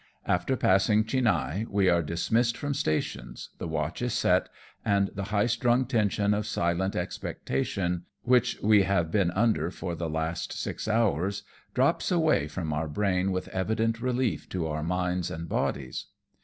After 0.25 0.57
passing 0.57 1.03
Chinhae 1.05 1.67
we 1.69 1.87
are 1.87 2.01
dismissed 2.01 2.57
from 2.57 2.73
stations, 2.73 3.51
the 3.59 3.67
watch 3.67 4.01
is 4.01 4.15
set, 4.15 4.49
and 4.83 5.11
the 5.13 5.25
high 5.25 5.45
strung 5.45 5.85
tension 5.85 6.33
of 6.33 6.47
silent 6.47 6.95
expectation, 6.95 8.05
which 8.23 8.57
we 8.63 8.81
have 8.81 9.11
been 9.11 9.29
under 9.29 9.69
for 9.69 9.93
the 9.93 10.09
last 10.09 10.53
six 10.53 10.87
hours, 10.87 11.43
drops 11.75 12.09
away 12.11 12.47
from 12.47 12.73
our 12.73 12.87
brain 12.87 13.31
with 13.31 13.47
evident 13.49 14.01
relief 14.01 14.49
to 14.49 14.65
our 14.65 14.81
minds 14.81 15.29
and 15.29 15.47
bodies. 15.47 16.07